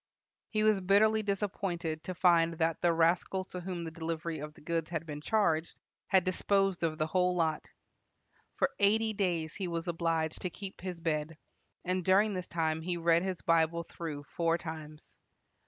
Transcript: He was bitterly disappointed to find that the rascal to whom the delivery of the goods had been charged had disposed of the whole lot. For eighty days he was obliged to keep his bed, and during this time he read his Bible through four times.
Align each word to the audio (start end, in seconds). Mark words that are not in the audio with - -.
He 0.49 0.63
was 0.63 0.81
bitterly 0.81 1.21
disappointed 1.21 2.03
to 2.05 2.15
find 2.15 2.55
that 2.55 2.81
the 2.81 2.91
rascal 2.91 3.45
to 3.45 3.59
whom 3.59 3.83
the 3.83 3.91
delivery 3.91 4.39
of 4.39 4.55
the 4.55 4.61
goods 4.61 4.89
had 4.89 5.05
been 5.05 5.21
charged 5.21 5.75
had 6.07 6.23
disposed 6.23 6.81
of 6.81 6.97
the 6.97 7.05
whole 7.05 7.35
lot. 7.35 7.69
For 8.55 8.71
eighty 8.79 9.13
days 9.13 9.53
he 9.53 9.67
was 9.67 9.87
obliged 9.87 10.41
to 10.41 10.49
keep 10.49 10.81
his 10.81 10.99
bed, 10.99 11.37
and 11.85 12.03
during 12.03 12.33
this 12.33 12.47
time 12.47 12.81
he 12.81 12.97
read 12.97 13.21
his 13.21 13.43
Bible 13.43 13.83
through 13.83 14.23
four 14.23 14.57
times. 14.57 15.17